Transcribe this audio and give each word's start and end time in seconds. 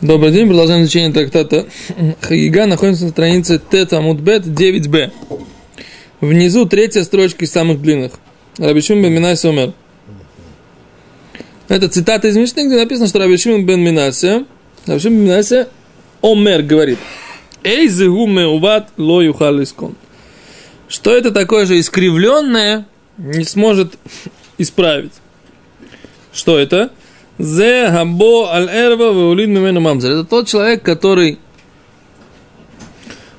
Добрый 0.00 0.32
день, 0.32 0.48
продолжаем 0.48 0.84
изучение 0.84 1.12
трактата 1.12 1.66
Хагига. 2.22 2.64
Находимся 2.64 3.04
на 3.04 3.10
странице 3.10 3.60
Тет 3.70 3.92
Амудбет 3.92 4.46
9б. 4.46 5.12
Внизу 6.22 6.64
третья 6.64 7.02
строчка 7.02 7.44
из 7.44 7.52
самых 7.52 7.82
длинных. 7.82 8.12
Рабишим 8.56 9.02
бен 9.02 9.12
Минасе 9.12 9.50
умер. 9.50 9.74
Это 11.68 11.90
цитата 11.90 12.28
из 12.28 12.36
Мишны, 12.38 12.66
где 12.66 12.76
написано, 12.76 13.08
что 13.08 13.18
Рабишим 13.18 13.66
бен 13.66 13.82
Минасе, 13.82 14.46
Рабишим 14.86 15.12
бен 15.12 15.24
Минасе 15.24 15.68
Омер 16.22 16.62
говорит, 16.62 16.98
Эй 17.62 17.86
зегу 17.86 18.26
меуват 18.26 18.88
ло 18.96 19.20
юхал. 19.20 19.60
Что 20.88 21.14
это 21.14 21.30
такое 21.30 21.66
же 21.66 21.78
искривленное 21.78 22.86
не 23.18 23.44
сможет 23.44 23.98
исправить. 24.56 25.12
Что 26.32 26.58
это? 26.58 26.90
Зе 27.40 27.90
габо 27.90 28.52
аль 28.52 28.68
эрва 28.68 29.12
веулид 29.12 29.48
мимену 29.48 29.80
мамзер. 29.80 30.10
Это 30.10 30.24
тот 30.24 30.46
человек, 30.46 30.82
который 30.82 31.38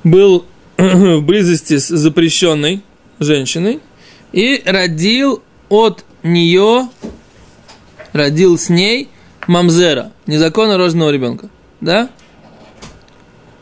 был 0.03 0.45
в 0.77 1.21
близости 1.21 1.77
с 1.77 1.87
запрещенной 1.87 2.81
женщиной 3.19 3.79
и 4.31 4.63
родил 4.65 5.43
от 5.69 6.03
нее, 6.23 6.89
родил 8.11 8.57
с 8.57 8.69
ней 8.69 9.07
мамзера, 9.45 10.11
незаконно 10.25 10.77
рожденного 10.77 11.11
ребенка. 11.11 11.49
Да? 11.79 12.09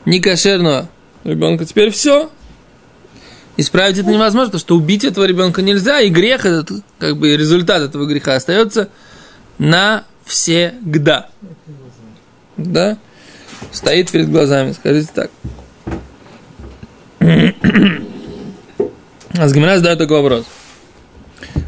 Не 0.06 0.22
кошерного 0.22 0.90
ребенка. 1.26 1.66
Теперь 1.66 1.92
все. 1.92 2.30
Исправить 3.58 3.98
это 3.98 4.10
невозможно, 4.10 4.52
потому 4.52 4.62
что 4.62 4.78
убить 4.78 5.04
этого 5.04 5.26
ребенка 5.26 5.62
нельзя, 5.62 6.00
и 6.00 6.08
грех 6.08 6.46
этот, 6.46 6.82
как 6.98 7.18
бы 7.18 7.36
результат 7.36 7.82
этого 7.82 8.06
греха 8.06 8.36
остается 8.36 8.88
на 9.58 10.06
всегда. 10.30 11.28
Да? 12.56 12.98
Стоит 13.72 14.12
перед 14.12 14.32
глазами, 14.32 14.74
скажите 14.74 15.10
так. 15.14 15.32
Азгамина 19.38 19.78
задает 19.78 19.98
такой 19.98 20.22
вопрос. 20.22 20.46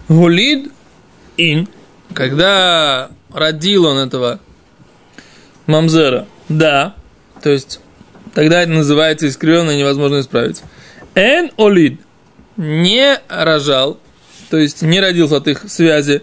Гулид 0.08 0.72
ин, 1.38 1.68
когда 2.14 3.09
родил 3.34 3.86
он 3.86 3.98
этого 3.98 4.40
мамзера, 5.66 6.28
да, 6.48 6.96
то 7.42 7.50
есть 7.50 7.80
тогда 8.34 8.62
это 8.62 8.72
называется 8.72 9.28
искривленно 9.28 9.72
и 9.72 9.78
невозможно 9.80 10.20
исправить. 10.20 10.62
Эн 11.16 11.52
олид 11.58 12.00
не 12.58 13.20
рожал, 13.28 14.00
то 14.50 14.58
есть 14.58 14.81
не 14.81 15.00
родился 15.00 15.38
от 15.38 15.48
их 15.48 15.64
связи 15.68 16.22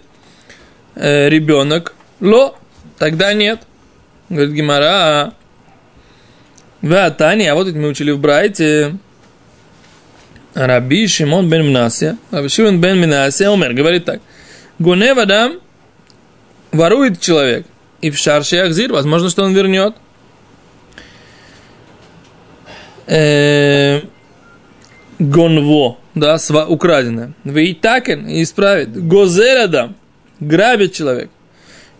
э, 0.95 1.29
ребенок, 1.29 1.95
Ло, 2.21 2.57
тогда 2.99 3.33
нет. 3.33 3.61
Говорит 4.29 4.53
Гимара, 4.53 5.33
а 6.83 7.11
Тани, 7.11 7.47
а 7.47 7.55
вот 7.55 7.69
это 7.69 7.79
мы 7.79 7.89
учили 7.89 8.11
в 8.11 8.19
Брайте. 8.19 8.97
Раби 10.55 11.07
Шимон 11.07 11.49
бен 11.49 11.69
Мнасия, 11.69 12.19
Раби 12.31 12.49
Шимон 12.49 12.81
бен 12.81 12.99
Мнасия, 12.99 13.49
умер, 13.49 13.75
говорит 13.75 14.05
так. 14.05 14.21
Гунев 14.79 15.17
Адам 15.17 15.61
ворует 16.73 17.21
человек, 17.21 17.67
и 18.01 18.11
в 18.11 18.19
шарше 18.19 18.57
Ахзир, 18.57 18.93
возможно, 18.93 19.31
что 19.31 19.45
он 19.45 19.55
вернет. 19.55 19.95
Э, 23.07 24.01
гонво, 25.19 25.99
да, 26.15 26.39
украденное. 26.69 27.33
Вейтакен, 27.45 28.27
исправит. 28.43 28.93
Гозерадам, 29.07 29.95
грабит 30.41 30.93
человек 30.93 31.31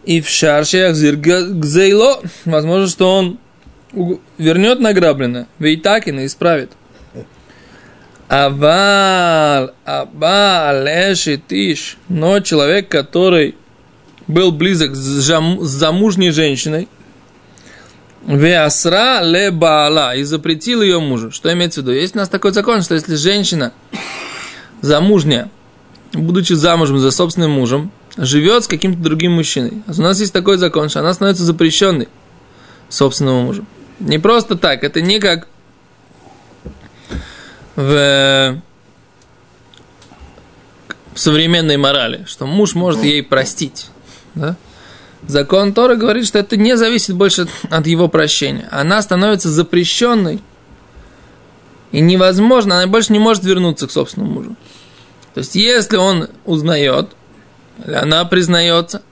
и 0.05 0.21
в 0.21 0.29
шарше 0.29 0.93
гзейло, 0.93 2.21
возможно, 2.45 2.89
что 2.89 3.17
он 3.17 3.39
вернет 4.39 4.81
награбленное, 4.81 5.47
вейтакин 5.59 6.21
и 6.21 6.27
исправит. 6.27 6.73
Авал, 8.29 9.73
абал, 9.85 10.87
тиш, 11.49 11.97
но 12.09 12.41
человек, 12.41 12.89
который 12.89 13.55
был 14.27 14.53
близок 14.53 14.95
с, 14.95 15.25
жам, 15.25 15.65
с 15.65 15.71
замужней 15.71 16.31
женщиной, 16.31 16.89
Веасра 18.27 19.23
ле 19.23 19.51
баала 19.51 20.15
и 20.15 20.23
запретил 20.25 20.83
ее 20.83 21.01
мужу. 21.01 21.31
Что 21.31 21.51
имеется 21.55 21.81
в 21.81 21.85
виду? 21.85 21.93
Есть 21.93 22.15
у 22.15 22.19
нас 22.19 22.29
такой 22.29 22.53
закон, 22.53 22.83
что 22.83 22.95
если 22.95 23.15
женщина 23.15 23.73
замужняя, 24.83 25.49
будучи 26.13 26.53
замужем 26.53 26.99
за 26.99 27.11
собственным 27.11 27.53
мужем, 27.53 27.91
живет 28.19 28.65
с 28.65 28.69
каким-то 28.69 29.01
другим 29.01 29.33
мужчиной. 29.33 29.83
А 29.87 29.93
у 29.97 30.03
нас 30.03 30.21
есть 30.21 30.33
такой 30.33 30.59
закон, 30.59 30.89
что 30.89 31.01
она 31.01 31.15
становится 31.15 31.45
запрещенной 31.45 32.09
собственному 32.89 33.43
мужу. 33.43 33.65
Не 34.01 34.19
просто 34.19 34.57
так, 34.57 34.85
это 34.85 35.01
не 35.01 35.21
как 35.21 35.47
в, 37.77 38.61
в 41.15 41.19
современной 41.19 41.77
морали, 41.77 42.25
что 42.27 42.47
муж 42.47 42.75
может 42.75 43.05
ей 43.05 43.23
простить. 43.23 43.87
Да? 44.35 44.57
Закон 45.27 45.73
Тора 45.73 45.97
говорит, 45.97 46.27
что 46.27 46.39
это 46.39 46.57
не 46.57 46.77
зависит 46.77 47.15
больше 47.15 47.49
от 47.71 47.87
его 47.87 48.09
прощения. 48.09 48.69
Она 48.71 49.01
становится 49.03 49.49
запрещенной. 49.49 50.41
И 51.91 52.01
невозможно, 52.01 52.77
она 52.77 52.87
больше 52.87 53.13
не 53.13 53.19
может 53.19 53.45
вернуться 53.45 53.87
к 53.87 53.91
собственному 53.91 54.35
мужу. 54.35 54.57
То 55.35 55.41
есть, 55.41 55.55
если 55.55 55.97
он 55.97 56.29
узнает, 56.45 57.11
она 57.87 58.25
признается. 58.25 59.03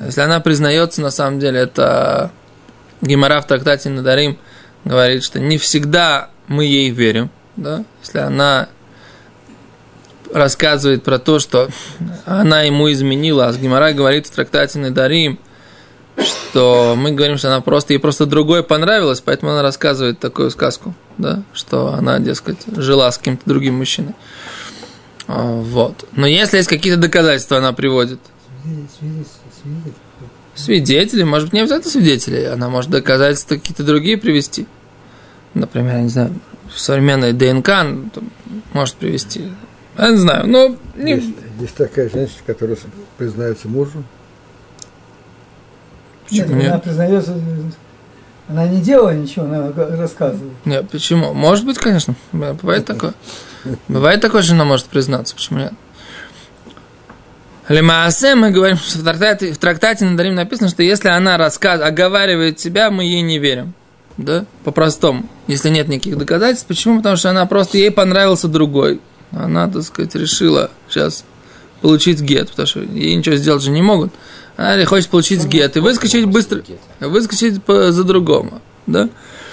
Если 0.00 0.20
она 0.20 0.40
признается, 0.40 1.00
на 1.00 1.10
самом 1.10 1.38
деле, 1.38 1.60
это 1.60 2.30
Гимара 3.00 3.40
в 3.40 3.46
трактате 3.46 3.88
Надарим 3.88 4.38
говорит, 4.84 5.24
что 5.24 5.40
не 5.40 5.58
всегда 5.58 6.30
мы 6.46 6.64
ей 6.64 6.90
верим. 6.90 7.30
Да? 7.56 7.84
Если 8.02 8.18
она 8.18 8.68
рассказывает 10.32 11.02
про 11.02 11.18
то, 11.18 11.38
что 11.38 11.68
она 12.24 12.62
ему 12.62 12.90
изменила, 12.90 13.48
а 13.48 13.52
Гимара 13.52 13.92
говорит 13.92 14.26
в 14.26 14.30
трактате 14.30 14.78
Надарим, 14.78 15.38
что 16.18 16.94
мы 16.96 17.12
говорим, 17.12 17.38
что 17.38 17.48
она 17.48 17.60
просто, 17.60 17.94
ей 17.94 17.98
просто 17.98 18.26
другое 18.26 18.62
понравилось, 18.62 19.20
поэтому 19.20 19.52
она 19.52 19.62
рассказывает 19.62 20.18
такую 20.18 20.50
сказку, 20.50 20.94
да, 21.18 21.42
что 21.52 21.94
она, 21.94 22.18
дескать, 22.18 22.58
жила 22.76 23.10
с 23.10 23.18
каким-то 23.18 23.42
другим 23.46 23.76
мужчиной. 23.78 24.14
А, 25.26 25.60
вот. 25.60 26.08
Но 26.12 26.26
если 26.26 26.58
есть 26.58 26.68
какие-то 26.68 27.00
доказательства, 27.00 27.58
она 27.58 27.72
приводит. 27.72 28.20
Свидетели, 30.54 31.22
может 31.22 31.48
быть, 31.48 31.54
не 31.54 31.60
обязательно 31.60 31.90
свидетели, 31.90 32.44
она 32.44 32.68
может 32.68 32.90
доказательства 32.90 33.56
какие-то 33.56 33.84
другие 33.84 34.18
привести. 34.18 34.66
Например, 35.54 35.96
я 35.96 36.02
не 36.02 36.08
знаю, 36.08 36.34
современная 36.74 37.32
ДНК 37.32 37.70
может 38.72 38.96
привести. 38.96 39.50
Я 39.98 40.10
не 40.10 40.16
знаю, 40.16 40.46
но... 40.46 40.76
Не... 40.96 41.14
Есть, 41.14 41.28
есть 41.60 41.74
такая 41.74 42.08
женщина, 42.08 42.40
которая 42.46 42.76
признается 43.18 43.68
мужу. 43.68 44.04
Почему 46.28 46.56
нет? 46.56 46.70
Она 46.70 46.78
признается, 46.78 47.34
она 48.52 48.68
не 48.68 48.82
делала 48.82 49.14
ничего, 49.14 49.46
она 49.46 49.72
рассказывает. 49.96 50.52
Нет, 50.66 50.90
почему? 50.90 51.32
Может 51.32 51.64
быть, 51.64 51.78
конечно, 51.78 52.14
бывает 52.32 52.84
такое. 52.84 53.14
Бывает 53.88 54.20
такое, 54.20 54.42
она 54.50 54.64
может 54.64 54.86
признаться, 54.86 55.34
почему 55.34 55.60
нет? 55.60 55.72
Лемаасе 57.68 58.34
мы 58.34 58.50
говорим, 58.50 58.76
что 58.76 58.98
в 58.98 59.04
трактате, 59.04 59.52
в 59.52 59.58
трактате 59.58 60.04
на 60.04 60.16
Дарим 60.16 60.34
написано, 60.34 60.68
что 60.68 60.82
если 60.82 61.08
она 61.08 61.38
рассказ, 61.38 61.80
оговаривает 61.80 62.60
себя, 62.60 62.90
мы 62.90 63.04
ей 63.04 63.22
не 63.22 63.38
верим. 63.38 63.72
Да? 64.18 64.44
По-простому. 64.64 65.26
Если 65.46 65.70
нет 65.70 65.88
никаких 65.88 66.18
доказательств. 66.18 66.66
Почему? 66.66 66.98
Потому 66.98 67.16
что 67.16 67.30
она 67.30 67.46
просто, 67.46 67.78
ей 67.78 67.90
понравился 67.90 68.48
другой. 68.48 69.00
Она, 69.30 69.68
так 69.68 69.82
сказать, 69.84 70.14
решила 70.14 70.70
сейчас 70.88 71.24
получить 71.80 72.20
гет, 72.20 72.50
потому 72.50 72.66
что 72.66 72.80
ей 72.80 73.14
ничего 73.14 73.36
сделать 73.36 73.62
же 73.62 73.70
не 73.70 73.80
могут. 73.80 74.12
Она 74.56 74.84
хочет 74.84 75.08
получить 75.08 75.44
гет 75.46 75.76
и 75.76 75.80
выскочить 75.80 76.26
быстро, 76.26 76.62
выскочить 77.00 77.62
по, 77.62 77.90
за 77.90 78.04
другому. 78.04 78.60
Да? 78.86 79.08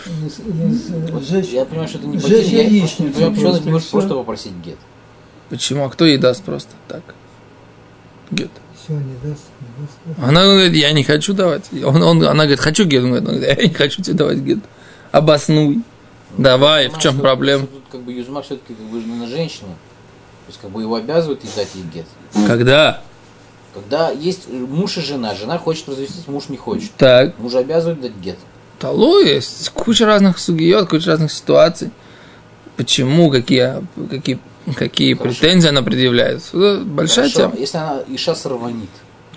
я 0.05 1.65
понимаю, 1.65 1.87
что 1.87 1.99
это 1.99 2.07
не 2.07 2.17
потеря. 2.17 2.63
Я 2.63 2.69
не 2.69 2.87
понимаю, 2.87 3.31
почему 3.31 3.49
она 3.49 3.59
не 3.59 3.71
может 3.71 3.89
просто 3.89 4.09
попросить 4.15 4.53
гет. 4.63 4.77
Почему? 5.49 5.85
А 5.85 5.89
кто 5.89 6.05
ей 6.05 6.17
даст 6.17 6.43
просто 6.43 6.71
так? 6.87 7.01
Гет. 8.31 8.51
Все, 8.75 8.93
не 8.93 9.15
даст, 9.23 9.43
не 9.61 10.13
даст. 10.15 10.19
Она 10.21 10.43
говорит, 10.43 10.73
я 10.73 10.91
не 10.91 11.03
хочу 11.03 11.33
давать. 11.33 11.65
Он, 11.71 12.01
он, 12.03 12.23
она 12.23 12.43
говорит, 12.43 12.59
хочу 12.59 12.85
гет. 12.85 13.03
Он 13.03 13.11
говорит, 13.11 13.41
я 13.41 13.55
не 13.55 13.73
хочу 13.73 14.01
тебе 14.01 14.15
давать 14.15 14.37
гет. 14.39 14.59
Обоснуй. 15.11 15.81
Ну, 16.37 16.43
Давай, 16.43 16.89
в 16.89 16.99
чем 16.99 17.13
что, 17.13 17.21
проблема? 17.21 17.65
Тут 17.65 17.83
как 17.91 18.01
бы 18.01 18.13
Юзмак 18.13 18.45
все-таки 18.45 18.75
как 18.75 18.85
бы 18.85 18.99
на 19.01 19.27
женщину. 19.27 19.69
То 19.69 20.49
есть 20.49 20.61
как 20.61 20.69
бы 20.69 20.81
его 20.81 20.95
обязывают 20.95 21.41
дать 21.55 21.69
ей 21.73 21.83
гет. 21.91 22.05
Когда? 22.47 23.01
Когда 23.81 24.09
есть 24.11 24.49
муж 24.49 24.97
и 24.97 25.01
жена, 25.01 25.35
жена 25.35 25.57
хочет 25.57 25.87
развестись, 25.87 26.27
муж 26.27 26.49
не 26.49 26.57
хочет. 26.57 26.91
Так. 26.97 27.37
Муж 27.39 27.53
обязывает 27.55 28.01
дать 28.01 28.15
гет. 28.21 28.37
Талу 28.79 29.19
есть 29.19 29.69
куча 29.69 30.05
разных 30.05 30.39
сугиот, 30.39 30.89
куча 30.89 31.11
разных 31.11 31.31
ситуаций. 31.31 31.91
Почему, 32.77 33.29
какие, 33.29 33.85
какие, 34.09 34.39
какие 34.75 35.13
претензии 35.13 35.67
она 35.67 35.81
предъявляет. 35.81 36.43
Большая 36.53 37.29
Хорошо. 37.29 37.51
тема. 37.51 37.53
Если 37.57 37.77
она 37.77 38.03
Иша 38.07 38.35
сорванит, 38.35 38.89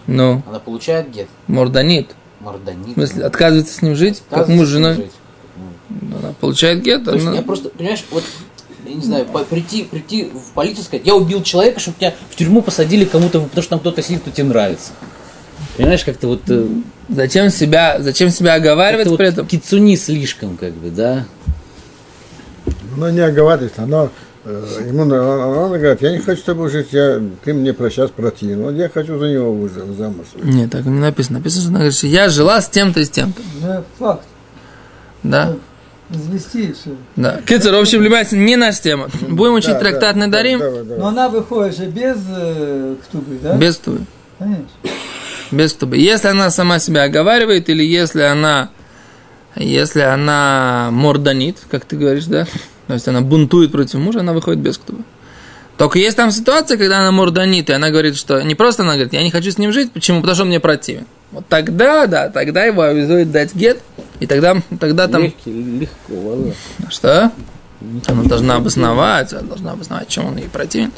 ну. 0.07 0.43
она 0.49 0.59
получает 0.61 1.11
гет. 1.11 1.29
Морданит. 1.49 2.15
Морданит. 2.41 2.91
В 2.91 2.95
смысле, 2.95 3.25
отказывается 3.25 3.75
с 3.75 3.83
ним 3.83 3.97
жить, 3.97 4.23
как 4.31 4.49
муж 4.49 4.67
с 4.67 4.71
женой. 4.71 4.95
Жить. 4.95 5.13
Она 6.21 6.33
получает 6.41 6.83
гет, 6.83 7.05
То 7.05 7.13
есть 7.15 7.27
она- 7.27 7.37
я 7.37 7.43
просто, 7.43 7.69
понимаешь, 7.69 8.05
вот, 8.11 8.25
я 8.87 8.95
не 8.95 9.03
знаю, 9.03 9.25
по- 9.27 9.45
прийти, 9.45 9.85
прийти 9.85 10.25
в 10.33 10.53
полицию 10.55 10.83
и 10.83 10.85
сказать, 10.87 11.07
я 11.07 11.15
убил 11.15 11.43
человека, 11.43 11.81
чтобы 11.81 11.97
тебя 11.99 12.15
в 12.31 12.37
тюрьму 12.37 12.63
посадили 12.63 13.05
кому-то, 13.05 13.41
потому 13.41 13.63
что 13.63 13.71
там 13.71 13.81
кто-то 13.81 14.03
сидит, 14.03 14.21
кто 14.23 14.31
тебе 14.31 14.45
нравится. 14.49 14.93
Понимаешь, 15.77 16.05
как-то 16.05 16.27
вот... 16.29 16.43
э, 16.49 16.67
Зачем 17.09 17.51
себя, 17.51 17.97
зачем 18.01 18.31
себя 18.31 18.55
оговаривать 18.55 19.05
при 19.07 19.11
вот 19.11 19.21
этом? 19.21 19.47
кицуни 19.47 19.97
слишком, 19.97 20.57
как 20.57 20.73
бы, 20.73 20.91
да? 20.91 21.25
Оно 22.95 23.11
не 23.11 23.21
оговаривается, 23.21 23.83
оно 23.83 24.11
э, 24.45 24.85
ему 24.89 25.03
он, 25.03 25.13
он 25.13 25.69
говорит, 25.73 26.03
я 26.03 26.13
не 26.13 26.19
хочу 26.19 26.41
с 26.41 26.45
тобой 26.45 26.71
жить, 26.71 26.89
я, 26.93 27.21
ты 27.45 27.55
мне 27.55 27.73
про 27.73 27.91
сейчас 27.91 28.11
противен. 28.11 28.63
Вот 28.63 28.73
я 28.75 28.89
хочу 28.89 29.19
за 29.19 29.27
него 29.29 29.53
вы- 29.53 29.69
замуж. 29.69 30.27
выйти». 30.35 30.55
Нет, 30.57 30.71
так 30.71 30.85
не 30.85 30.99
написано. 31.01 31.39
Написано, 31.39 31.61
что 31.63 31.69
она 31.71 31.79
говорит, 31.81 31.95
что 31.97 32.07
я 32.07 32.29
жила 32.29 32.61
с 32.61 32.69
тем-то 32.69 33.01
и 33.01 33.05
с 33.05 33.11
тем-то. 33.11 33.41
Да, 33.63 33.85
факт. 33.99 34.25
Да, 35.23 35.57
Извести 36.13 36.65
и 36.67 36.73
все. 36.73 36.91
да. 37.17 37.41
Кицер, 37.47 37.75
в 37.75 37.79
общем, 37.79 38.01
внимательно, 38.01 38.45
не 38.45 38.57
наша 38.57 38.83
тема. 38.83 39.09
Будем 39.29 39.55
учить 39.55 39.71
Да, 39.71 39.75
да, 39.75 39.81
трактат 39.81 40.15
да, 40.17 40.27
Недарим 40.27 40.59
давай, 40.59 40.83
давай. 40.83 40.99
Но 40.99 41.07
она 41.09 41.29
выходит 41.29 41.77
же 41.77 41.87
без 41.87 42.17
э, 42.29 42.97
ктубы, 43.03 43.39
да? 43.43 43.57
без 43.57 43.77
тубы. 43.79 44.01
Конечно. 44.39 44.69
Без 45.51 45.73
тубы. 45.73 45.97
Если 45.97 46.29
она 46.29 46.51
сама 46.51 46.79
себя 46.79 47.05
оговаривает, 47.05 47.69
или 47.69 47.83
если 47.85 48.23
она, 48.23 48.71
если 49.57 50.01
она 50.01 50.89
морданит, 50.93 51.59
как 51.71 51.85
ты 51.85 51.97
говоришь, 51.97 52.27
да, 52.27 52.47
то 52.87 52.95
есть 52.95 53.09
она 53.09 53.21
бунтует 53.21 53.73
против 53.73 53.95
мужа, 53.95 54.21
она 54.21 54.33
выходит 54.33 54.61
без 54.61 54.79
ктубы. 54.79 55.05
Только 55.79 55.99
есть 55.99 56.17
там 56.17 56.31
ситуация, 56.31 56.77
когда 56.77 56.99
она 56.99 57.11
морданит, 57.13 57.71
и 57.71 57.73
она 57.73 57.91
говорит, 57.91 58.17
что 58.17 58.41
не 58.43 58.55
просто 58.55 58.83
она 58.83 58.93
говорит, 58.93 59.15
я 59.15 59.23
не 59.23 59.31
хочу 59.31 59.51
с 59.51 59.59
ним 59.59 59.73
жить, 59.73 59.93
почему? 59.93 60.21
Потому 60.21 60.35
что 60.35 60.43
он 60.43 60.49
мне 60.49 60.61
противен. 60.61 61.07
Вот 61.33 61.47
тогда, 61.49 62.07
да, 62.07 62.29
тогда 62.29 62.65
его 62.65 62.83
обязует 62.83 63.33
дать 63.33 63.55
гет, 63.55 63.81
и 64.23 64.27
тогда, 64.27 64.57
тогда 64.79 65.09
там... 65.09 65.25
Легкий, 65.25 65.53
легко, 65.53 66.15
ладно. 66.15 66.55
Что? 66.89 67.33
Она 68.07 68.23
должна 68.23 68.57
обосновать, 68.57 69.33
она 69.33 69.43
должна 69.43 69.73
обосновать, 69.73 70.07
чем 70.09 70.27
он 70.27 70.37
ей 70.37 70.49
противен. 70.49 70.93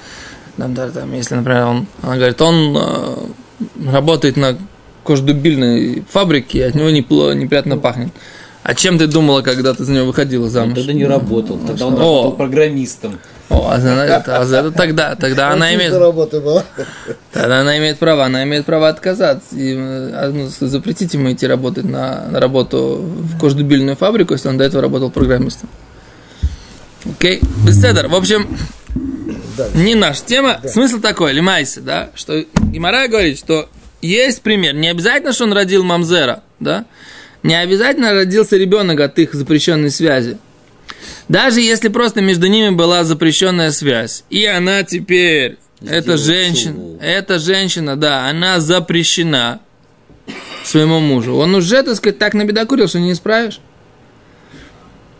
Там, 0.58 0.74
даже 0.74 0.92
там, 0.92 1.12
если, 1.14 1.34
например, 1.34 1.64
он, 1.64 1.86
она 2.02 2.16
говорит, 2.16 2.42
он 2.42 2.76
э, 2.76 3.90
работает 3.90 4.36
на 4.36 4.58
кождубильной 5.04 6.04
фабрике, 6.10 6.58
и 6.58 6.62
от 6.62 6.74
него 6.74 6.90
непло, 6.90 7.32
неприятно 7.32 7.78
пахнет. 7.78 8.10
А 8.62 8.74
чем 8.74 8.98
ты 8.98 9.06
думала, 9.06 9.40
когда 9.40 9.72
ты 9.72 9.84
за 9.84 9.92
него 9.92 10.06
выходила 10.06 10.50
замуж? 10.50 10.76
тогда 10.76 10.92
не 10.92 11.06
работал, 11.06 11.58
тогда 11.66 11.86
он 11.86 11.94
О. 11.94 11.98
работал 11.98 12.32
программистом. 12.32 13.18
О, 13.50 13.68
а 13.70 13.78
за 13.78 13.90
это, 13.90 14.70
тогда, 14.70 15.16
тогда 15.16 15.50
она 15.50 15.74
имеет, 15.74 15.92
тогда 17.32 17.60
она 17.60 17.78
имеет 17.78 17.98
право, 17.98 18.24
она 18.24 18.42
имеет 18.44 18.64
право 18.64 18.88
отказаться. 18.88 19.54
И, 19.54 19.74
э, 19.76 20.30
ну, 20.32 20.48
запретить 20.66 21.12
ему 21.14 21.30
идти 21.30 21.46
работать 21.46 21.84
на, 21.84 22.26
на 22.28 22.40
работу 22.40 23.00
в 23.02 23.38
кождубильную 23.38 23.96
фабрику, 23.96 24.32
если 24.32 24.48
он 24.48 24.56
до 24.56 24.64
этого 24.64 24.82
работал 24.82 25.10
программистом. 25.10 25.68
Окей, 27.04 27.40
беседер. 27.66 28.08
В 28.08 28.14
общем, 28.14 28.56
не 29.74 29.94
наша 29.94 30.24
тема. 30.24 30.60
Смысл 30.64 31.00
такой, 31.00 31.32
лимайся, 31.32 31.80
да, 31.80 32.10
что 32.14 32.44
Гимара 32.72 33.08
говорит, 33.08 33.38
что 33.38 33.68
есть 34.00 34.42
пример. 34.42 34.74
Не 34.74 34.88
обязательно, 34.88 35.32
что 35.32 35.44
он 35.44 35.52
родил 35.52 35.84
Мамзера, 35.84 36.42
да, 36.60 36.86
не 37.42 37.54
обязательно 37.54 38.12
родился 38.12 38.56
ребенок 38.56 39.00
от 39.00 39.18
их 39.18 39.34
запрещенной 39.34 39.90
связи. 39.90 40.38
Даже 41.28 41.60
если 41.60 41.88
просто 41.88 42.20
между 42.20 42.46
ними 42.46 42.70
была 42.70 43.04
запрещенная 43.04 43.70
связь, 43.70 44.24
и 44.30 44.44
она 44.44 44.82
теперь, 44.82 45.58
эта 45.80 46.16
Сделала 46.16 46.18
женщина, 46.18 46.74
шоу. 46.74 46.98
эта 47.00 47.38
женщина, 47.38 47.96
да, 47.96 48.28
она 48.28 48.60
запрещена 48.60 49.60
своему 50.64 51.00
мужу. 51.00 51.34
Он 51.34 51.54
уже, 51.54 51.82
так 51.82 51.96
сказать, 51.96 52.18
так 52.18 52.34
набедокурил, 52.34 52.88
что 52.88 52.98
не 53.00 53.12
исправишь. 53.12 53.60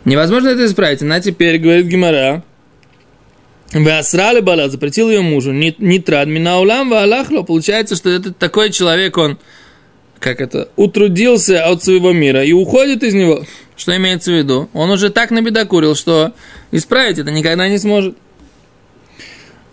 Невозможно 0.05 0.49
это 0.49 0.65
исправить. 0.65 1.01
Она 1.01 1.19
теперь, 1.19 1.57
говорит 1.57 1.87
Гимара, 1.87 2.43
Васрали 3.73 4.39
бала, 4.39 4.69
запретил 4.69 5.09
ее 5.09 5.21
мужу. 5.21 5.51
Нитрад 5.51 6.27
минаулам 6.27 6.89
ваалахло. 6.89 7.41
Получается, 7.41 7.95
что 7.95 8.09
это 8.09 8.31
такой 8.31 8.71
человек, 8.71 9.17
он, 9.17 9.37
как 10.19 10.39
это, 10.39 10.69
утрудился 10.75 11.65
от 11.65 11.83
своего 11.83 12.13
мира 12.13 12.43
и 12.43 12.53
уходит 12.53 13.03
из 13.03 13.13
него. 13.13 13.43
Что 13.75 13.95
имеется 13.97 14.31
в 14.31 14.35
виду? 14.35 14.69
Он 14.73 14.89
уже 14.89 15.09
так 15.09 15.31
набедокурил, 15.31 15.95
что 15.95 16.33
исправить 16.71 17.19
это 17.19 17.31
никогда 17.31 17.67
не 17.67 17.77
сможет. 17.77 18.17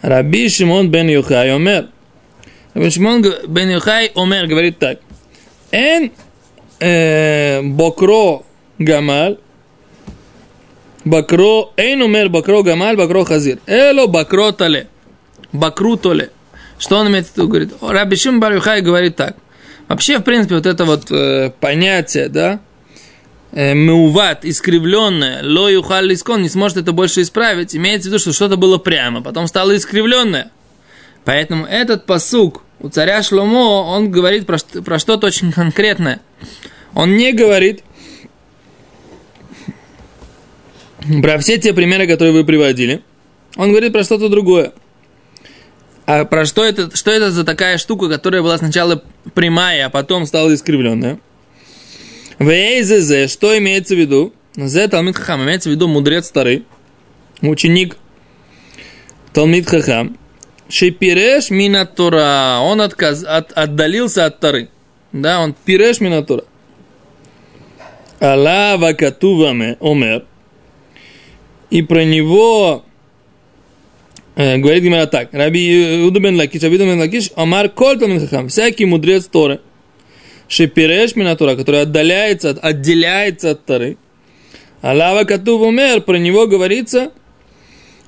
Раби 0.00 0.48
Шимон 0.48 0.90
бен 0.90 1.08
Юхай 1.08 1.54
омер. 1.54 1.88
Раби 2.74 2.90
Шимон 2.90 3.24
бен 3.46 3.70
Юхай 3.70 4.10
омер 4.14 4.46
говорит 4.46 4.78
так. 4.78 4.98
Эн 5.70 6.10
э, 6.80 7.62
бокро 7.62 8.42
гамаль 8.78 9.38
Бакро, 11.04 11.72
эйн 11.76 12.02
умер 12.02 12.28
бакро 12.28 12.62
гамаль, 12.62 12.96
бакро 12.96 13.24
хазир. 13.24 13.58
Эло 13.66 14.06
бакро 14.06 14.52
тале. 14.52 14.86
Бакру 15.52 15.96
толе. 15.96 16.30
Что 16.78 16.98
он 16.98 17.08
имеет 17.08 17.26
в 17.26 17.36
виду? 17.36 17.48
Говорит, 17.48 17.72
Раби 17.80 18.16
Шимон 18.16 18.54
Йохай 18.54 18.82
говорит 18.82 19.16
так. 19.16 19.36
Вообще, 19.88 20.18
в 20.18 20.22
принципе, 20.22 20.54
вот 20.54 20.66
это 20.66 20.84
вот 20.84 21.10
э, 21.10 21.50
понятие, 21.60 22.28
да, 22.28 22.60
меуват, 23.52 24.44
искривленное, 24.44 25.42
ло 25.42 25.68
юхаль 25.68 26.06
лискон, 26.06 26.42
не 26.42 26.48
сможет 26.48 26.78
это 26.78 26.92
больше 26.92 27.22
исправить, 27.22 27.76
имеется 27.76 28.08
в 28.08 28.12
виду, 28.12 28.18
что 28.18 28.32
что-то 28.32 28.56
было 28.56 28.78
прямо, 28.78 29.22
потом 29.22 29.46
стало 29.46 29.76
искривленное. 29.76 30.50
Поэтому 31.24 31.66
этот 31.66 32.06
посук 32.06 32.62
у 32.80 32.88
царя 32.88 33.22
Шломо, 33.22 33.82
он 33.82 34.10
говорит 34.10 34.46
про, 34.46 34.58
про 34.82 34.98
что-то 34.98 35.28
очень 35.28 35.52
конкретное. 35.52 36.20
Он 36.94 37.16
не 37.16 37.32
говорит 37.32 37.84
про 41.22 41.38
все 41.38 41.58
те 41.58 41.72
примеры, 41.72 42.06
которые 42.06 42.32
вы 42.32 42.44
приводили. 42.44 43.02
Он 43.56 43.70
говорит 43.70 43.92
про 43.92 44.02
что-то 44.02 44.28
другое. 44.28 44.72
А 46.06 46.24
про 46.24 46.44
что 46.44 46.64
это, 46.64 46.94
что 46.96 47.10
это 47.10 47.30
за 47.30 47.44
такая 47.44 47.78
штука, 47.78 48.08
которая 48.08 48.42
была 48.42 48.58
сначала 48.58 49.02
прямая, 49.34 49.86
а 49.86 49.90
потом 49.90 50.26
стала 50.26 50.52
искривленная? 50.52 51.20
ВЕЗЗ, 52.38 53.32
что 53.32 53.56
имеется 53.58 53.94
в 53.94 53.98
виду? 53.98 54.32
Зе 54.56 54.88
Талмит 54.88 55.16
Хахам, 55.16 55.44
имеется 55.44 55.68
в 55.68 55.72
виду 55.72 55.88
мудрец 55.88 56.26
старый, 56.26 56.64
ученик 57.40 57.96
תלמיד 59.32 59.66
חכם. 59.66 60.18
שפירש 60.68 61.50
מן 61.50 61.77
התורה, 61.77 62.58
он 62.62 62.80
отказ, 62.80 63.24
от, 63.24 63.52
отдалился 63.52 64.24
от 64.24 64.40
Торы. 64.40 64.68
Да, 65.12 65.40
он 65.40 65.54
פירש 65.64 66.00
מן 66.00 66.11
התורה. 66.11 66.44
עליו 68.20 68.76
הכתוב 68.78 69.76
אומר. 69.80 70.24
И 71.68 71.82
про 71.82 72.04
него 72.04 72.84
э, 74.36 74.56
говорит 74.58 74.82
Гемара 74.82 75.06
так. 75.06 75.28
Раби 75.32 76.04
Иуда 76.04 76.20
бен 76.20 76.36
Лакиш, 76.36 76.62
Раби 76.62 76.76
Иуда 76.76 76.86
бен 76.86 77.00
Лакиш, 77.00 77.30
אמר 77.36 77.68
כל 77.68 77.98
תלמיד 77.98 78.22
חכם, 78.22 78.48
всякий 78.48 78.86
мудрец 78.86 79.26
Торы, 79.26 79.60
שפירש 80.52 81.16
מן 81.16 81.26
התורה, 81.26 81.56
который 81.56 81.80
отдаляется, 81.80 82.50
от- 82.50 82.62
отделяется 82.62 83.52
от 83.52 83.64
Торы. 83.64 83.96
Алава 84.82 85.24
Катув 85.24 85.62
умер, 85.62 86.02
про 86.02 86.16
него 86.18 86.46
говорится, 86.46 87.10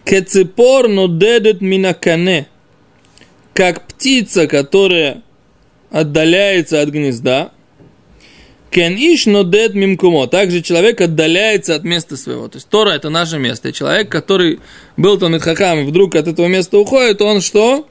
Кецепор 0.04 0.88
нодедет 0.88 1.62
минакане, 1.62 2.48
как 3.54 3.86
птица, 3.86 4.46
которая 4.46 5.22
отдаляется 5.90 6.82
от 6.82 6.90
гнезда, 6.90 7.50
Кен 8.70 8.94
иш 8.96 9.24
нодет 9.24 9.74
мимкумо. 9.74 10.26
Также 10.26 10.60
человек 10.60 11.00
отдаляется 11.00 11.74
от 11.74 11.84
места 11.84 12.18
своего. 12.18 12.48
То 12.48 12.56
есть 12.56 12.68
Тора 12.68 12.90
это 12.90 13.08
наше 13.08 13.38
место. 13.38 13.70
И 13.70 13.72
человек, 13.72 14.10
который 14.10 14.60
был 14.98 15.16
там 15.16 15.34
и 15.34 15.84
вдруг 15.84 16.14
от 16.14 16.28
этого 16.28 16.48
места 16.48 16.76
уходит, 16.76 17.22
он 17.22 17.40
что? 17.40 17.88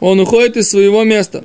Он 0.00 0.20
уходит 0.20 0.58
из 0.58 0.68
своего 0.68 1.02
места. 1.04 1.44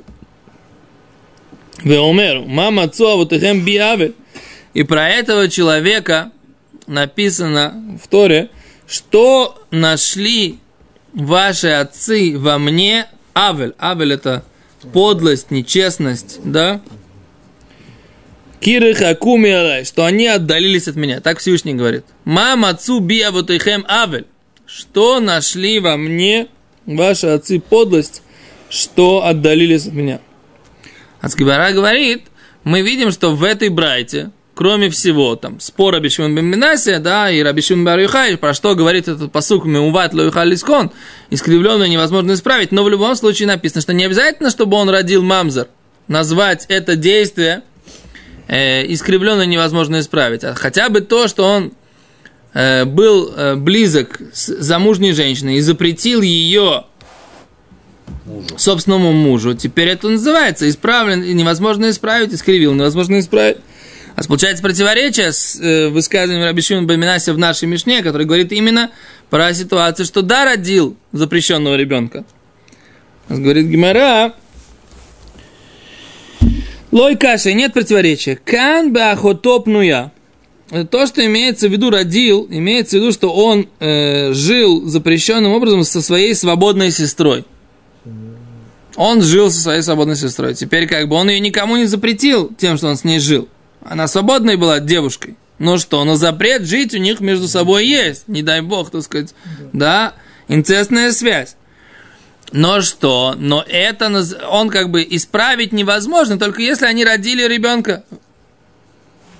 Веомер, 1.84 2.42
мама 2.46 2.84
отцу, 2.84 3.16
вот 3.16 3.32
ихем 3.32 3.64
биаве. 3.64 4.12
И 4.74 4.84
про 4.84 5.08
этого 5.08 5.48
человека 5.48 6.30
написано 6.86 7.98
в 8.02 8.08
Торе, 8.08 8.50
что 8.86 9.62
нашли 9.70 10.58
ваши 11.12 11.68
отцы 11.68 12.34
во 12.36 12.58
мне 12.58 13.06
Авель. 13.34 13.74
Авель 13.78 14.12
это 14.12 14.44
подлость, 14.92 15.50
нечестность, 15.50 16.40
да? 16.44 16.80
Киры 18.60 18.94
хакуми 18.94 19.84
что 19.84 20.04
они 20.04 20.26
отдалились 20.26 20.86
от 20.88 20.96
меня. 20.96 21.20
Так 21.20 21.38
Всевышний 21.38 21.74
говорит. 21.74 22.04
Мам 22.24 22.64
отцу 22.64 23.00
бия 23.00 23.30
вот 23.32 23.50
ихем 23.50 23.84
авель. 23.88 24.26
Что 24.66 25.20
нашли 25.20 25.80
во 25.80 25.96
мне 25.96 26.46
ваши 26.86 27.26
отцы 27.26 27.60
подлость, 27.60 28.22
что 28.70 29.24
отдалились 29.24 29.86
от 29.86 29.92
меня. 29.92 30.20
Ацкибара 31.22 31.72
говорит, 31.72 32.24
мы 32.64 32.82
видим, 32.82 33.12
что 33.12 33.34
в 33.34 33.44
этой 33.44 33.68
брайте, 33.68 34.32
кроме 34.54 34.90
всего, 34.90 35.36
там, 35.36 35.60
спор 35.60 35.94
Рабишимон 35.94 36.34
бен 36.34 36.60
да, 37.00 37.30
и 37.30 37.40
Рабишимон 37.40 37.84
бар 37.84 38.38
про 38.38 38.52
что 38.52 38.74
говорит 38.74 39.06
этот 39.06 39.30
посук 39.30 39.64
Меуват 39.64 40.14
ло 40.14 40.24
Юхай 40.24 40.48
лискон, 40.48 40.90
искривленное 41.30 41.86
невозможно 41.86 42.32
исправить, 42.32 42.72
но 42.72 42.82
в 42.82 42.90
любом 42.90 43.14
случае 43.14 43.46
написано, 43.46 43.80
что 43.80 43.94
не 43.94 44.04
обязательно, 44.04 44.50
чтобы 44.50 44.76
он 44.76 44.90
родил 44.90 45.22
мамзер, 45.22 45.68
назвать 46.08 46.66
это 46.68 46.96
действие 46.96 47.62
э, 48.48 48.84
искривленно 48.92 49.46
невозможно 49.46 50.00
исправить, 50.00 50.42
а 50.42 50.54
хотя 50.54 50.88
бы 50.88 51.02
то, 51.02 51.28
что 51.28 51.44
он 51.44 51.72
э, 52.52 52.84
был 52.84 53.32
э, 53.32 53.54
близок 53.54 54.20
с 54.32 54.46
замужней 54.58 55.12
женщиной 55.12 55.58
и 55.58 55.60
запретил 55.60 56.20
ее 56.20 56.86
Мужу. 58.24 58.56
собственному 58.56 59.12
мужу, 59.12 59.54
теперь 59.54 59.88
это 59.88 60.08
называется 60.08 60.68
исправлен, 60.68 61.22
невозможно 61.36 61.90
исправить, 61.90 62.32
искривил, 62.32 62.74
невозможно 62.74 63.18
исправить. 63.18 63.58
А 64.14 64.22
получается 64.24 64.62
противоречие 64.62 65.32
с 65.32 65.58
э, 65.58 65.88
высказыванием 65.88 66.44
Рабишима 66.44 66.82
Баминаси 66.82 67.30
в 67.30 67.38
нашей 67.38 67.66
Мишне, 67.66 68.02
который 68.02 68.26
говорит 68.26 68.52
именно 68.52 68.90
про 69.30 69.52
ситуацию, 69.54 70.04
что 70.04 70.22
да, 70.22 70.44
родил 70.44 70.96
запрещенного 71.12 71.76
ребенка. 71.76 72.24
Говорит 73.28 73.66
Гимара, 73.66 74.34
Лой 76.92 77.16
каши, 77.16 77.54
нет 77.54 77.72
противоречия. 77.72 78.36
Кан 78.36 78.92
бахотопнуя. 78.92 80.12
То, 80.90 81.06
что 81.06 81.24
имеется 81.24 81.68
в 81.68 81.72
виду 81.72 81.90
родил, 81.90 82.46
имеется 82.50 82.96
в 82.96 83.00
виду, 83.00 83.12
что 83.12 83.32
он 83.32 83.66
э, 83.80 84.32
жил 84.34 84.86
запрещенным 84.86 85.52
образом 85.52 85.84
со 85.84 86.02
своей 86.02 86.34
свободной 86.34 86.90
сестрой. 86.90 87.44
Он 88.96 89.22
жил 89.22 89.50
со 89.50 89.60
своей 89.60 89.82
свободной 89.82 90.16
сестрой. 90.16 90.54
Теперь 90.54 90.86
как 90.86 91.08
бы 91.08 91.16
он 91.16 91.30
ее 91.30 91.40
никому 91.40 91.76
не 91.76 91.86
запретил 91.86 92.52
тем, 92.56 92.76
что 92.76 92.88
он 92.88 92.96
с 92.96 93.04
ней 93.04 93.20
жил. 93.20 93.48
Она 93.84 94.06
свободной 94.06 94.56
была 94.56 94.80
девушкой. 94.80 95.36
Ну 95.58 95.78
что, 95.78 96.04
но 96.04 96.16
запрет 96.16 96.62
жить 96.62 96.94
у 96.94 96.98
них 96.98 97.20
между 97.20 97.48
собой 97.48 97.86
есть. 97.86 98.28
Не 98.28 98.42
дай 98.42 98.60
бог, 98.60 98.90
так 98.90 99.02
сказать. 99.02 99.34
Да, 99.72 100.14
инцестная 100.48 101.12
связь. 101.12 101.56
Но 102.52 102.82
что? 102.82 103.34
Но 103.38 103.64
это 103.66 104.10
он 104.50 104.68
как 104.68 104.90
бы 104.90 105.06
исправить 105.08 105.72
невозможно, 105.72 106.38
только 106.38 106.60
если 106.60 106.86
они 106.86 107.04
родили 107.04 107.46
ребенка. 107.46 108.04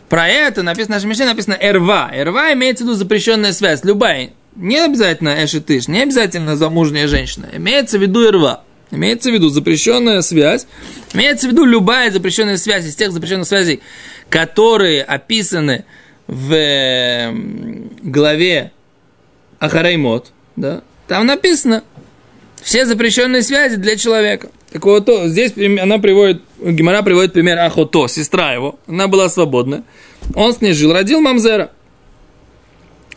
Про 0.09 0.28
это 0.28 0.62
написано, 0.62 0.95
в 0.95 0.97
нашей 0.97 1.07
Мишне 1.07 1.26
написано 1.26 1.59
РВА. 1.61 2.11
РВА 2.14 2.52
имеется 2.52 2.85
в 2.85 2.87
виду 2.87 2.97
запрещенная 2.97 3.52
связь. 3.52 3.85
Любая. 3.85 4.31
Не 4.56 4.78
обязательно 4.78 5.44
эшетыш, 5.44 5.88
не 5.88 6.02
обязательно 6.02 6.56
замужняя 6.56 7.09
женщина. 7.09 7.49
Имеется 7.52 7.99
в 7.99 8.02
виду 8.02 8.30
РВА. 8.30 8.64
Имеется 8.90 9.30
в 9.30 9.35
виду 9.35 9.49
запрещенная 9.49 10.21
связь. 10.21 10.66
Имеется 11.14 11.49
в 11.49 11.52
виду 11.52 11.64
любая 11.64 12.11
запрещенная 12.11 12.59
связь 12.59 12.85
из 12.85 12.94
тех 12.94 13.12
запрещенных 13.12 13.47
связей, 13.47 13.80
которые 14.28 15.02
описаны 15.02 15.87
в 16.26 16.52
э, 16.52 17.32
главе 18.02 18.73
Ахараймот. 19.59 20.32
Да? 20.56 20.82
Там 21.09 21.26
написано 21.26 21.82
все 22.62 22.85
запрещенные 22.85 23.42
связи 23.42 23.76
для 23.76 23.97
человека. 23.97 24.50
Так 24.71 24.85
вот, 24.85 25.06
то, 25.06 25.28
здесь 25.28 25.52
она 25.80 25.99
приводит, 25.99 26.42
Гимара 26.59 27.02
приводит 27.02 27.32
пример 27.32 27.59
Ахото, 27.59 28.09
сестра 28.09 28.52
его. 28.52 28.78
Она 28.87 29.09
была 29.09 29.28
свободна. 29.28 29.85
Он 30.35 30.52
с 30.52 30.61
ней 30.61 30.73
жил, 30.73 30.92
родил 30.92 31.21
Мамзера. 31.21 31.73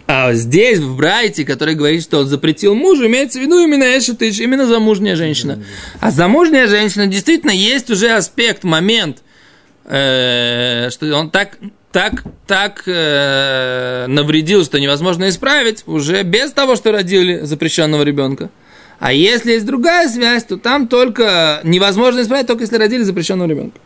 А 0.08 0.34
здесь, 0.34 0.80
в 0.80 0.96
Брайте, 0.96 1.46
который 1.46 1.74
говорит, 1.74 2.04
что 2.04 2.20
он 2.20 2.28
запретил 2.28 2.76
мужу, 2.76 3.08
имеется 3.08 3.40
в 3.40 3.42
виду 3.42 3.60
именно 3.60 3.84
Эшетыш, 3.98 4.40
именно 4.40 4.68
замужняя 4.68 5.16
женщина. 5.16 5.64
А 6.00 6.12
замужняя 6.12 6.68
женщина 6.68 7.08
действительно 7.08 7.52
есть 7.52 7.90
уже 7.90 8.12
аспект, 8.12 8.64
момент, 8.64 9.24
э, 9.86 10.90
что 10.92 11.12
он 11.16 11.32
так, 11.32 11.58
так, 11.92 12.24
так 12.46 12.84
э, 12.86 14.06
навредил, 14.08 14.64
что 14.64 14.80
невозможно 14.80 15.28
исправить 15.28 15.84
уже 15.88 16.22
без 16.22 16.52
того, 16.52 16.76
что 16.76 16.92
родили 16.92 17.40
запрещенного 17.40 18.04
ребенка. 18.04 18.52
А 19.00 19.12
если 19.12 19.54
есть 19.54 19.66
другая 19.66 20.08
связь, 20.08 20.44
то 20.44 20.58
там 20.58 20.88
только 20.88 21.62
невозможно 21.64 22.22
исправить, 22.22 22.48
только 22.48 22.64
если 22.64 22.78
родили 22.78 23.02
запрещенного 23.02 23.50
ребенка. 23.50 23.80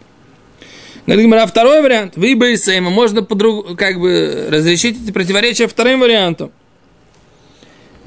Говорит 1.05 1.25
Гимара, 1.25 1.45
второй 1.47 1.81
вариант, 1.81 2.17
выбор 2.17 2.55
Сейма, 2.57 2.89
можно 2.89 3.23
подруг, 3.23 3.77
как 3.77 3.99
бы 3.99 4.47
разрешить 4.49 5.01
эти 5.01 5.11
противоречия 5.11 5.67
вторым 5.67 6.01
вариантом. 6.01 6.51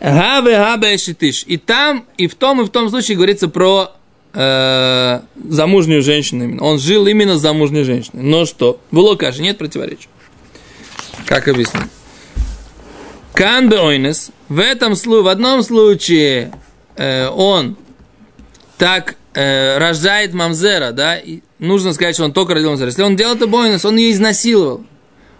Гаве 0.00 0.56
габе 0.56 0.98
шитиш. 0.98 1.44
И 1.46 1.56
там, 1.56 2.06
и 2.16 2.26
в 2.26 2.34
том, 2.34 2.60
и 2.60 2.64
в 2.64 2.70
том 2.70 2.88
случае 2.88 3.16
говорится 3.16 3.48
про 3.48 3.92
э, 4.34 5.20
замужнюю 5.48 6.02
женщину 6.02 6.44
именно. 6.44 6.64
Он 6.64 6.78
жил 6.78 7.06
именно 7.06 7.36
с 7.36 7.40
замужней 7.40 7.84
женщиной. 7.84 8.22
Но 8.22 8.44
что? 8.44 8.80
В 8.90 8.98
Лукаше 8.98 9.42
нет 9.42 9.58
противоречия. 9.58 10.08
Как 11.26 11.46
объяснить? 11.46 11.84
Кан 13.32 13.72
ойнес. 13.72 14.30
В 14.48 14.58
этом 14.58 14.96
случае, 14.96 15.22
в 15.22 15.28
одном 15.28 15.62
случае 15.62 16.52
э, 16.96 17.28
он 17.28 17.76
так 18.76 19.14
э, 19.34 19.78
рождает 19.78 20.34
мамзера, 20.34 20.90
да, 20.90 21.16
и 21.16 21.40
нужно 21.62 21.92
сказать, 21.92 22.14
что 22.14 22.24
он 22.24 22.32
только 22.32 22.54
родил 22.54 22.70
мамзера. 22.70 22.88
Если 22.88 23.02
он 23.02 23.16
делал 23.16 23.36
это 23.36 23.46
бойнес, 23.46 23.84
он 23.84 23.96
ее 23.96 24.12
изнасиловал. 24.12 24.84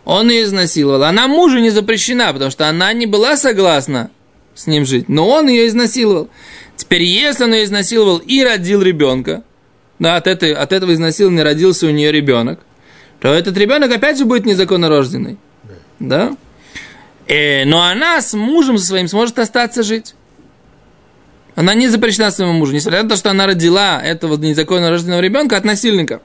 Он 0.05 0.31
ее 0.31 0.45
изнасиловал. 0.45 1.05
Она 1.05 1.29
мужу 1.29 1.59
не 1.59 1.71
запрещена, 1.71 2.33
потому 2.33 2.51
что 2.51 2.69
она 2.69 2.93
не 2.93 3.07
была 3.07 3.37
согласна 3.37 4.11
с 4.55 4.67
ним 4.67 4.87
жить. 4.87 5.09
Но 5.09 5.29
он 5.29 5.49
ее 5.49 5.67
изнасиловал. 5.67 6.29
Теперь, 6.77 7.03
если 7.03 7.45
он 7.45 7.55
ее 7.55 7.65
изнасиловал 7.65 8.19
и 8.19 8.43
родил 8.43 8.83
ребенка, 8.83 9.43
да, 9.99 10.17
от, 10.17 10.27
этой, 10.27 10.53
от 10.53 10.73
этого 10.73 10.95
изнасилования 10.95 11.43
родился 11.43 11.87
у 11.87 11.91
нее 11.91 12.11
ребенок, 12.11 12.61
то 13.21 13.29
этот 13.33 13.57
ребенок 13.57 13.93
опять 13.93 14.19
же 14.19 14.25
будет 14.25 14.47
незаконно 14.47 14.89
рожденный. 14.89 15.39
Да? 16.01 16.37
Э, 17.29 17.65
но 17.65 17.83
она 17.83 18.21
с 18.21 18.35
мужем 18.35 18.79
со 18.79 18.87
своим 18.87 19.07
сможет 19.07 19.39
остаться 19.39 19.83
жить. 19.83 20.15
Она 21.55 21.75
не 21.75 21.89
запрещена 21.89 22.31
своему 22.31 22.55
мужу, 22.55 22.73
несмотря 22.73 23.03
на 23.03 23.09
то, 23.09 23.17
что 23.17 23.31
она 23.31 23.47
родила 23.47 24.01
этого 24.03 24.37
незаконно 24.37 24.91
рожденного 24.91 25.21
ребенка 25.21 25.57
от 25.57 25.65
насильника. 25.65 26.23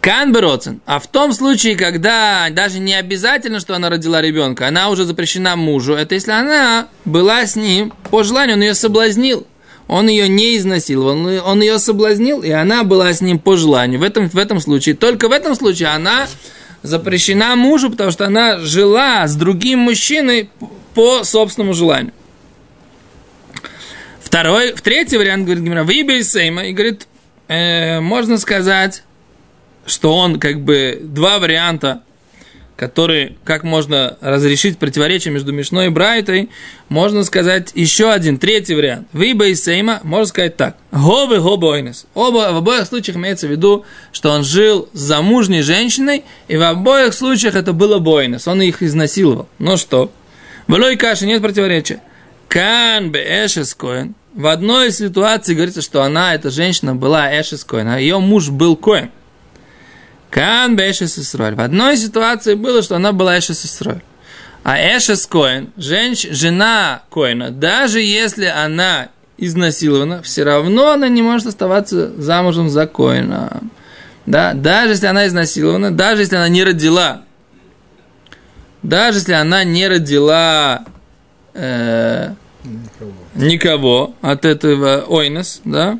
Канбероцен. 0.00 0.80
А 0.84 0.98
в 0.98 1.06
том 1.06 1.32
случае, 1.32 1.76
когда 1.76 2.48
даже 2.50 2.80
не 2.80 2.94
обязательно, 2.94 3.60
что 3.60 3.76
она 3.76 3.88
родила 3.88 4.20
ребенка, 4.20 4.66
она 4.66 4.88
уже 4.88 5.04
запрещена 5.04 5.54
мужу, 5.54 5.94
это 5.94 6.14
если 6.14 6.32
она 6.32 6.88
была 7.04 7.46
с 7.46 7.54
ним 7.54 7.92
по 8.10 8.24
желанию, 8.24 8.56
он 8.56 8.62
ее 8.62 8.74
соблазнил. 8.74 9.46
Он 9.88 10.08
ее 10.08 10.28
не 10.28 10.56
изнасиловал, 10.56 11.44
он 11.44 11.60
ее 11.60 11.78
соблазнил, 11.78 12.40
и 12.40 12.50
она 12.50 12.82
была 12.82 13.12
с 13.12 13.20
ним 13.20 13.38
по 13.38 13.56
желанию. 13.56 14.00
В 14.00 14.02
этом, 14.02 14.30
в 14.30 14.38
этом 14.38 14.58
случае, 14.58 14.94
только 14.94 15.28
в 15.28 15.32
этом 15.32 15.54
случае 15.54 15.88
она 15.88 16.28
запрещена 16.82 17.56
мужу, 17.56 17.90
потому 17.90 18.10
что 18.10 18.24
она 18.26 18.58
жила 18.58 19.26
с 19.26 19.36
другим 19.36 19.80
мужчиной 19.80 20.48
по 20.94 21.24
собственному 21.24 21.74
желанию. 21.74 22.12
Второй, 24.32 24.72
в 24.72 24.80
третий 24.80 25.18
вариант, 25.18 25.44
говорит 25.44 25.62
Гимера, 25.62 25.84
выебей 25.84 26.24
Сейма, 26.24 26.64
и 26.64 26.72
говорит, 26.72 27.06
э, 27.48 28.00
можно 28.00 28.38
сказать, 28.38 29.02
что 29.84 30.16
он 30.16 30.40
как 30.40 30.62
бы 30.62 30.98
два 31.02 31.38
варианта, 31.38 32.00
которые, 32.74 33.36
как 33.44 33.62
можно 33.62 34.16
разрешить 34.22 34.78
противоречие 34.78 35.34
между 35.34 35.52
Мишной 35.52 35.88
и 35.88 35.90
Брайтой, 35.90 36.48
можно 36.88 37.24
сказать 37.24 37.72
еще 37.74 38.10
один, 38.10 38.38
третий 38.38 38.74
вариант. 38.74 39.06
Виба 39.12 39.48
и 39.48 39.54
Сейма, 39.54 40.00
можно 40.02 40.24
сказать 40.24 40.56
так. 40.56 40.78
Гобы, 40.92 41.38
гобойнес. 41.38 42.06
Оба, 42.14 42.52
в 42.54 42.56
обоих 42.56 42.86
случаях 42.86 43.18
имеется 43.18 43.48
в 43.48 43.50
виду, 43.50 43.84
что 44.12 44.30
он 44.30 44.44
жил 44.44 44.88
с 44.94 44.98
замужней 44.98 45.60
женщиной, 45.60 46.24
и 46.48 46.56
в 46.56 46.62
обоих 46.62 47.12
случаях 47.12 47.54
это 47.54 47.74
было 47.74 47.98
бойнес. 47.98 48.48
Он 48.48 48.62
их 48.62 48.82
изнасиловал. 48.82 49.46
Ну 49.58 49.76
что? 49.76 50.10
В 50.68 50.72
Лой 50.72 50.98
нет 51.20 51.42
противоречия. 51.42 52.00
Кан 52.48 53.10
бе 53.10 53.44
эшес 53.44 53.74
коэн. 53.74 54.14
В 54.34 54.46
одной 54.46 54.88
из 54.88 54.98
ситуаций 54.98 55.54
говорится, 55.54 55.82
что 55.82 56.02
она, 56.02 56.34
эта 56.34 56.50
женщина, 56.50 56.94
была 56.94 57.28
эшес 57.40 57.64
коэн, 57.64 57.88
а 57.88 57.98
ее 57.98 58.18
муж 58.18 58.48
был 58.48 58.76
коэн. 58.76 59.10
Кан 60.32 60.76
Бешес 60.76 61.18
Исроэль. 61.18 61.54
В 61.54 61.60
одной 61.60 61.98
ситуации 61.98 62.54
было, 62.54 62.82
что 62.82 62.96
она 62.96 63.12
была 63.12 63.38
Эшес 63.38 63.66
Исроэль. 63.66 64.02
А 64.64 64.78
Эшес 64.78 65.26
Коэн, 65.26 65.72
женщ, 65.76 66.26
жена 66.30 67.02
Коэна, 67.10 67.50
даже 67.50 68.00
если 68.00 68.46
она 68.46 69.10
изнасилована, 69.36 70.22
все 70.22 70.44
равно 70.44 70.92
она 70.92 71.08
не 71.08 71.20
может 71.20 71.48
оставаться 71.48 72.12
замужем 72.16 72.70
за 72.70 72.86
Коэна. 72.86 73.60
Да? 74.24 74.54
Даже 74.54 74.92
если 74.92 75.06
она 75.06 75.26
изнасилована, 75.26 75.90
даже 75.90 76.22
если 76.22 76.36
она 76.36 76.48
не 76.48 76.64
родила, 76.64 77.22
даже 78.82 79.18
если 79.18 79.34
она 79.34 79.64
не 79.64 79.86
родила 79.86 80.86
э, 81.52 82.32
Никого. 82.64 83.12
Никого 83.34 84.14
от 84.20 84.44
этого 84.44 85.04
ойнос, 85.08 85.60
да, 85.64 85.98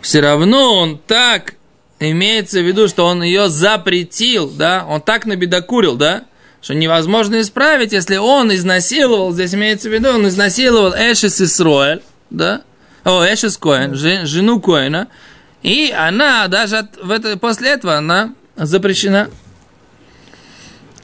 все 0.00 0.20
равно 0.20 0.74
он 0.76 0.98
так 0.98 1.54
имеется 2.00 2.60
в 2.60 2.66
виду, 2.66 2.88
что 2.88 3.06
он 3.06 3.22
ее 3.22 3.48
запретил, 3.48 4.50
да, 4.50 4.84
он 4.88 5.00
так 5.00 5.26
набедокурил, 5.26 5.96
да, 5.96 6.24
что 6.60 6.74
невозможно 6.74 7.40
исправить, 7.40 7.92
если 7.92 8.16
он 8.16 8.52
изнасиловал, 8.54 9.32
здесь 9.32 9.54
имеется 9.54 9.88
в 9.88 9.92
виду, 9.92 10.10
он 10.10 10.26
изнасиловал 10.28 10.94
Эшес 10.94 11.40
Исроэль, 11.40 12.02
да, 12.30 12.62
о, 13.04 13.22
Эшес 13.24 13.56
Коэн, 13.56 13.94
жен- 13.94 14.26
жену 14.26 14.60
Коэна, 14.60 15.08
и 15.62 15.90
она 15.96 16.48
даже 16.48 16.78
от- 16.78 16.96
в 17.02 17.10
это, 17.10 17.36
после 17.38 17.70
этого 17.70 17.96
она 17.96 18.34
запрещена. 18.56 19.28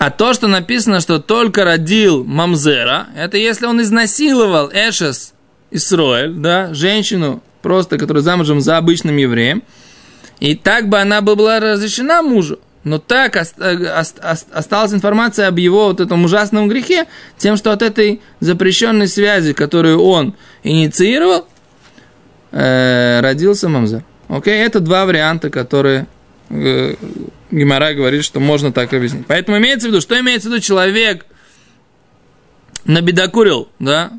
А 0.00 0.10
то, 0.10 0.32
что 0.32 0.46
написано, 0.48 1.00
что 1.00 1.18
только 1.18 1.62
родил 1.62 2.24
Мамзера, 2.24 3.08
это 3.14 3.36
если 3.36 3.66
он 3.66 3.82
изнасиловал 3.82 4.70
Эшес 4.72 5.34
Исроэль, 5.70 6.32
да, 6.32 6.72
женщину, 6.72 7.42
просто, 7.60 7.98
которая 7.98 8.22
замужем 8.22 8.62
за 8.62 8.78
обычным 8.78 9.18
евреем, 9.18 9.62
И 10.38 10.54
так 10.54 10.88
бы 10.88 10.98
она 10.98 11.20
бы 11.20 11.36
была 11.36 11.60
разрешена 11.60 12.22
мужу. 12.22 12.58
Но 12.82 12.98
так 12.98 13.36
ост- 13.36 13.60
ост- 13.60 14.18
ост- 14.24 14.46
осталась 14.50 14.94
информация 14.94 15.48
об 15.48 15.58
его 15.58 15.88
вот 15.88 16.00
этом 16.00 16.24
ужасном 16.24 16.66
грехе, 16.66 17.04
тем, 17.36 17.58
что 17.58 17.70
от 17.70 17.82
этой 17.82 18.22
запрещенной 18.40 19.06
связи, 19.06 19.52
которую 19.52 20.00
он 20.02 20.34
инициировал, 20.62 21.46
э, 22.52 23.20
родился 23.20 23.68
Мамзер. 23.68 24.02
Окей, 24.28 24.64
это 24.64 24.80
два 24.80 25.04
варианта, 25.04 25.50
которые 25.50 26.06
Гимара 26.50 27.94
говорит, 27.94 28.24
что 28.24 28.40
можно 28.40 28.72
так 28.72 28.92
объяснить. 28.92 29.26
Поэтому 29.26 29.58
имеется 29.58 29.86
в 29.86 29.90
виду, 29.90 30.00
что 30.00 30.18
имеется 30.18 30.48
в 30.48 30.52
виду 30.52 30.62
человек 30.62 31.24
набедокурил, 32.84 33.68
да, 33.78 34.12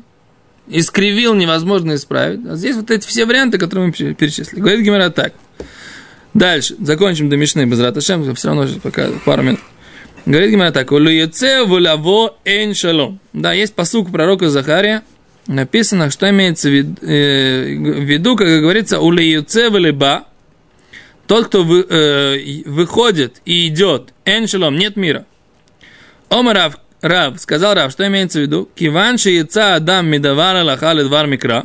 искривил, 0.66 1.34
невозможно 1.34 1.94
исправить. 1.94 2.40
А 2.48 2.56
здесь 2.56 2.76
вот 2.76 2.90
эти 2.90 3.06
все 3.06 3.26
варианты, 3.26 3.58
которые 3.58 3.88
мы 3.88 3.92
перечислили. 3.92 4.60
Говорит 4.60 4.80
Гимара 4.80 5.10
так. 5.10 5.34
Дальше, 6.32 6.76
закончим 6.80 7.28
до 7.28 7.36
Мишны 7.36 7.66
без 7.66 7.78
Раташем, 7.78 8.34
все 8.34 8.48
равно 8.48 8.66
сейчас 8.66 8.80
пока 8.80 9.08
пару 9.26 9.42
минут. 9.42 9.60
Говорит 10.24 10.50
Гимара 10.50 10.70
так. 10.70 10.90
Улюеце 10.90 11.64
вуляво 11.64 12.36
эн 12.44 12.74
шалом. 12.74 13.20
Да, 13.34 13.52
есть 13.52 13.74
посук 13.74 14.10
пророка 14.10 14.48
Захария, 14.48 15.02
написано, 15.46 16.10
что 16.10 16.30
имеется 16.30 16.70
э, 16.70 16.82
в 16.82 18.04
виду, 18.04 18.36
как 18.36 18.46
говорится, 18.46 19.00
улюеце 19.00 19.68
вулеба, 19.68 20.28
тот, 21.32 21.46
кто 21.46 21.64
вы- 21.64 21.86
э, 21.88 22.62
выходит 22.66 23.40
и 23.46 23.68
идет, 23.68 24.12
эн 24.26 24.46
шалом, 24.46 24.76
нет 24.76 24.96
мира. 24.96 25.24
Омар 26.28 26.54
Рав, 26.54 26.78
Рав, 27.00 27.40
сказал 27.40 27.72
Рав, 27.72 27.90
что 27.90 28.06
имеется 28.06 28.38
в 28.38 28.42
виду? 28.42 28.68
Киван 28.74 29.16
яйца 29.16 29.76
адам 29.76 30.08
медавара 30.08 30.62
лаха 30.62 30.92
ледвар 30.92 31.26
микра. 31.26 31.64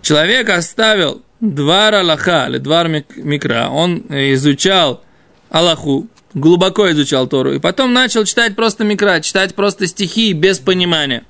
Человек 0.00 0.48
оставил 0.48 1.20
двар 1.40 1.94
Аллаха, 1.96 2.46
или 2.48 2.56
двар 2.56 2.88
мик- 2.88 3.16
микра, 3.16 3.68
он 3.70 3.98
изучал 4.08 5.04
Аллаху, 5.50 6.08
глубоко 6.32 6.90
изучал 6.92 7.26
Тору, 7.26 7.52
и 7.52 7.58
потом 7.58 7.92
начал 7.92 8.24
читать 8.24 8.56
просто 8.56 8.82
микра, 8.82 9.20
читать 9.20 9.54
просто 9.54 9.86
стихи 9.86 10.32
без 10.32 10.58
понимания. 10.58 11.24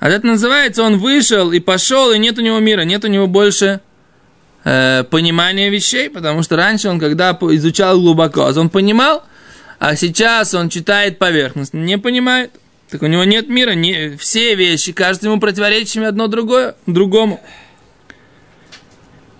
А 0.00 0.10
это 0.10 0.26
называется, 0.26 0.82
он 0.82 0.98
вышел 0.98 1.52
и 1.52 1.60
пошел, 1.60 2.10
и 2.10 2.18
нет 2.18 2.36
у 2.36 2.42
него 2.42 2.58
мира, 2.58 2.80
нет 2.80 3.04
у 3.04 3.08
него 3.08 3.28
больше 3.28 3.80
э, 4.64 5.04
понимания 5.04 5.70
вещей, 5.70 6.10
потому 6.10 6.42
что 6.42 6.56
раньше 6.56 6.88
он, 6.88 6.98
когда 6.98 7.32
изучал 7.40 8.00
глубоко, 8.00 8.42
он 8.56 8.70
понимал, 8.70 9.24
а 9.78 9.96
сейчас 9.96 10.54
он 10.54 10.68
читает 10.68 11.18
поверхностно, 11.18 11.78
не 11.78 11.98
понимает. 11.98 12.52
Так 12.90 13.02
у 13.02 13.06
него 13.06 13.24
нет 13.24 13.48
мира, 13.48 13.72
не, 13.72 14.16
все 14.16 14.54
вещи 14.54 14.92
кажутся 14.92 15.28
ему 15.28 15.40
противоречащими 15.40 16.06
одно 16.06 16.26
другое, 16.26 16.74
другому. 16.86 17.40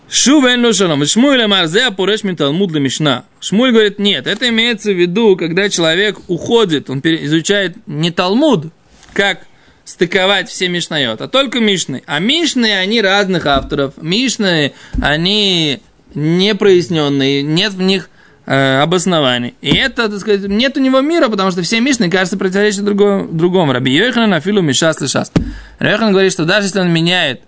Шувен 0.08 0.64
лошалом. 0.64 1.06
Шмуэль 1.06 1.42
амар 1.42 1.66
зе 1.66 1.84
апуреш 1.84 2.22
мин 2.22 2.36
талмуд 2.36 2.70
для 2.70 2.80
мишна. 2.80 3.24
Шмуль 3.40 3.72
говорит, 3.72 3.98
нет, 3.98 4.26
это 4.26 4.48
имеется 4.48 4.92
в 4.92 5.00
виду, 5.00 5.36
когда 5.36 5.70
человек 5.70 6.18
уходит, 6.28 6.90
он 6.90 7.00
изучает 7.00 7.76
не 7.86 8.10
талмуд, 8.10 8.66
как 9.14 9.46
стыковать 9.84 10.48
все 10.48 10.68
мишнает, 10.68 11.20
а 11.20 11.28
только 11.28 11.60
мишны. 11.60 12.02
А 12.06 12.18
мишны, 12.18 12.76
они 12.76 13.00
разных 13.00 13.46
авторов. 13.46 13.94
Мишны, 14.00 14.72
они 15.00 15.80
непроясненные, 16.14 17.42
нет 17.42 17.72
в 17.72 17.80
них 17.80 18.10
э, 18.46 18.80
обоснований. 18.80 19.54
И 19.60 19.74
это, 19.74 20.08
так 20.08 20.18
сказать, 20.20 20.42
нет 20.48 20.76
у 20.76 20.80
него 20.80 21.00
мира, 21.00 21.28
потому 21.28 21.50
что 21.50 21.62
все 21.62 21.80
мишны, 21.80 22.10
кажется, 22.10 22.36
противоречат 22.36 22.84
другому. 22.84 23.28
другому. 23.28 23.72
Раби 23.72 23.92
Йохан 23.92 24.28
на 24.30 24.40
филу 24.40 24.62
мишас 24.62 25.00
лишас. 25.00 25.32
Йохан 25.80 26.12
говорит, 26.12 26.32
что 26.32 26.44
даже 26.44 26.66
если 26.66 26.80
он 26.80 26.90
меняет 26.90 27.42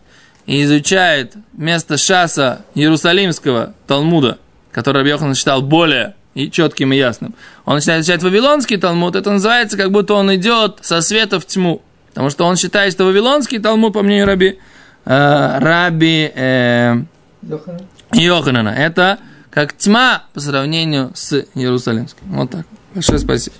и 0.46 0.62
изучает 0.62 1.34
место 1.52 1.96
Шаса 1.96 2.64
Иерусалимского 2.74 3.74
Талмуда, 3.86 4.38
который 4.72 4.98
Раби 4.98 5.10
Йохан 5.10 5.34
считал 5.34 5.62
более 5.62 6.14
и 6.34 6.50
четким 6.50 6.92
и 6.92 6.96
ясным, 6.96 7.34
он 7.64 7.76
начинает 7.76 8.02
изучать 8.02 8.22
Вавилонский 8.22 8.76
Талмуд, 8.76 9.14
это 9.14 9.30
называется, 9.30 9.76
как 9.76 9.92
будто 9.92 10.14
он 10.14 10.34
идет 10.34 10.78
со 10.82 11.00
света 11.00 11.38
в 11.38 11.46
тьму. 11.46 11.82
Потому 12.14 12.30
что 12.30 12.44
он 12.44 12.54
считает, 12.54 12.92
что 12.92 13.06
Вавилонский 13.06 13.58
Талмуд, 13.58 13.92
по 13.92 14.02
мнению 14.02 14.26
Раби, 14.26 14.60
э, 15.04 15.58
Раби 15.58 16.30
э, 16.32 17.02
Йоханан. 17.42 17.80
Йоханана, 18.12 18.68
это 18.68 19.18
как 19.50 19.76
тьма 19.76 20.22
по 20.32 20.38
сравнению 20.38 21.10
с 21.14 21.44
Иерусалимским. 21.54 22.22
Вот 22.28 22.50
так. 22.50 22.66
Большое 22.94 23.18
спасибо. 23.18 23.56